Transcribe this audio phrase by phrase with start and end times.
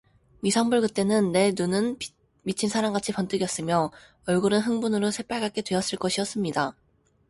[0.39, 1.99] 미상불 그때는 내 눈은
[2.41, 3.91] 미친 사람같이 번득였으며
[4.25, 6.75] 얼굴은 흥분으로 새빨갛게 되었을 것이었습니다.